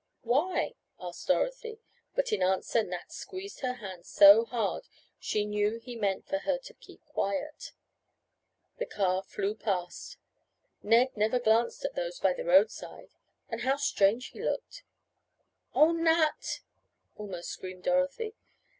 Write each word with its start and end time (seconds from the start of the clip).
"Why?" 0.23 0.73
asked 0.99 1.27
Dorothy. 1.27 1.79
But 2.15 2.31
in 2.33 2.41
answer 2.41 2.81
Nat 2.81 3.11
squeezed 3.11 3.59
her 3.59 3.73
hand 3.73 4.03
so 4.07 4.45
hard 4.45 4.87
she 5.19 5.45
knew 5.45 5.77
he 5.77 5.95
meant 5.95 6.25
for 6.27 6.39
her 6.39 6.57
to 6.57 6.73
keep 6.73 7.05
quiet. 7.05 7.71
The 8.79 8.87
car 8.87 9.21
flew 9.21 9.53
past. 9.53 10.17
Ned 10.81 11.15
never 11.15 11.39
glanced 11.39 11.85
at 11.85 11.93
those 11.93 12.17
by 12.19 12.33
the 12.33 12.45
roadside. 12.45 13.11
And 13.47 13.61
how 13.61 13.75
strange 13.77 14.29
he 14.29 14.41
looked 14.43 14.81
"Oh, 15.75 15.91
Nat!" 15.91 16.61
almost 17.15 17.51
screamed 17.51 17.83
Dorothy. 17.83 18.33